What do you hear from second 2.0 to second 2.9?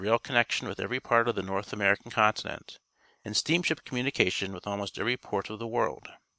continent,